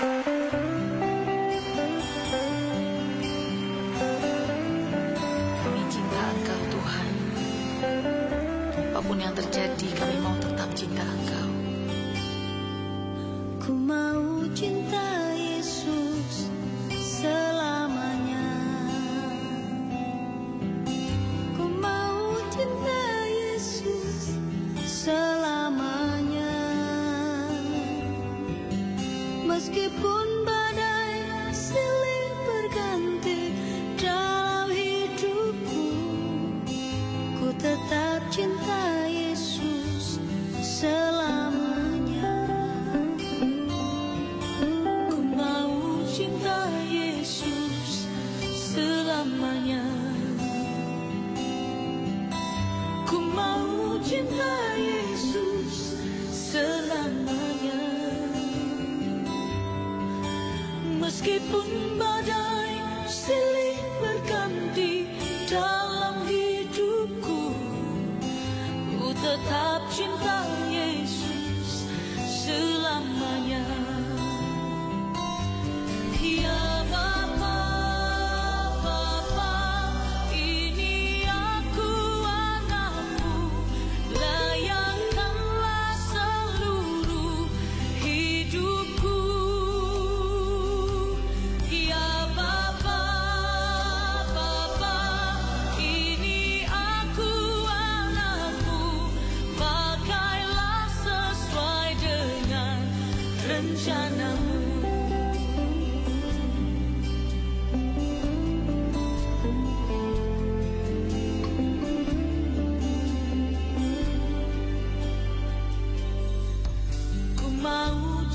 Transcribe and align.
Kami 0.00 0.16
cinta 5.92 6.20
Engkau 6.24 6.56
Tuhan. 6.72 7.08
Apa 8.96 9.04
pun 9.04 9.20
yang 9.20 9.36
terjadi, 9.36 9.88
kami 10.00 10.16
mau 10.24 10.32
tetap 10.40 10.72
cinta 10.72 11.04
Engkau. 11.04 11.52
Ku 13.60 13.76
mau 13.76 14.19
Meskipun 29.70 30.00
badai 30.02 30.19
Meskipun 61.20 62.00
badai 62.00 62.80
silih 63.04 63.76
berganti 64.00 65.04
dalam 65.44 66.24
hidupku 66.24 67.52
Ku 68.96 69.08
tetap 69.20 69.84
cinta 69.92 70.48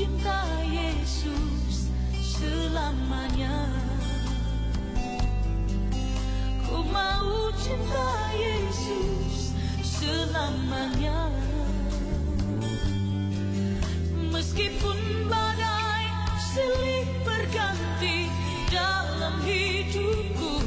cinta 0.00 0.40
Yesus 0.64 1.92
selamanya. 2.16 3.68
Ku 6.64 6.80
mau 6.88 7.52
cinta 7.60 8.08
Yesus 8.32 9.52
selamanya. 9.84 11.28
Meskipun 14.32 15.28
badai 15.28 16.08
silih 16.48 17.04
berganti 17.20 18.32
dalam 18.72 19.36
hidupku 19.44 20.64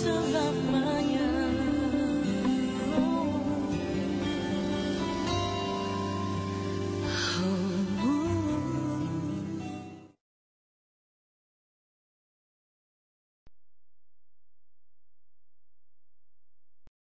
so 0.00 0.14
love. 0.32 0.59